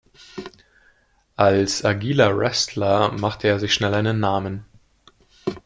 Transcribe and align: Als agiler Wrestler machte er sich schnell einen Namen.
Als 1.35 1.85
agiler 1.85 2.35
Wrestler 2.35 3.11
machte 3.11 3.47
er 3.49 3.59
sich 3.59 3.71
schnell 3.71 3.93
einen 3.93 4.19
Namen. 4.19 4.65